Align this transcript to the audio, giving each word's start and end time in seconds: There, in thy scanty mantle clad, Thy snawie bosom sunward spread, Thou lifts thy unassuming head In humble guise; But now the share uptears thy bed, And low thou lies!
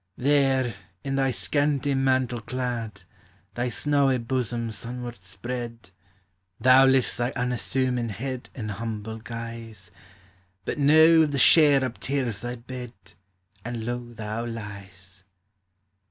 There, 0.17 0.73
in 1.03 1.15
thy 1.15 1.29
scanty 1.29 1.93
mantle 1.93 2.41
clad, 2.41 3.03
Thy 3.53 3.69
snawie 3.69 4.17
bosom 4.17 4.71
sunward 4.71 5.21
spread, 5.21 5.91
Thou 6.59 6.87
lifts 6.87 7.17
thy 7.17 7.29
unassuming 7.35 8.09
head 8.09 8.49
In 8.55 8.69
humble 8.69 9.19
guise; 9.19 9.91
But 10.65 10.79
now 10.79 11.27
the 11.27 11.37
share 11.37 11.81
uptears 11.81 12.39
thy 12.41 12.55
bed, 12.55 12.93
And 13.63 13.85
low 13.85 14.11
thou 14.13 14.43
lies! 14.43 15.23